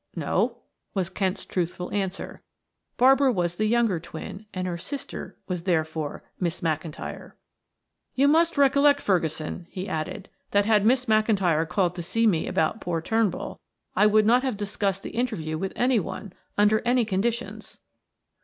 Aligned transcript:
"No," 0.15 0.57
was 0.95 1.11
Kent's 1.11 1.45
truthful 1.45 1.91
answer; 1.93 2.41
Barbara 2.97 3.31
was 3.31 3.57
the 3.57 3.67
younger 3.67 3.99
twin 3.99 4.47
and 4.51 4.65
her 4.65 4.75
sister 4.79 5.37
was 5.47 5.65
therefore, 5.65 6.23
"Miss 6.39 6.61
McIntyre." 6.61 7.33
"You 8.15 8.27
must 8.27 8.57
recollect, 8.57 8.99
Ferguson," 8.99 9.67
he 9.69 9.87
added, 9.87 10.27
"that 10.49 10.65
had 10.65 10.87
Miss 10.87 11.05
McIntyre 11.05 11.69
called 11.69 11.93
to 11.93 12.01
see 12.01 12.25
me 12.25 12.47
about 12.47 12.81
poor 12.81 12.99
Turnbull, 12.99 13.59
I 13.95 14.07
would 14.07 14.25
not 14.25 14.41
have 14.41 14.57
discussed 14.57 15.03
the 15.03 15.11
interview 15.11 15.55
with 15.59 15.71
any 15.75 15.99
one, 15.99 16.33
under 16.57 16.81
any 16.83 17.05
conditions." 17.05 17.77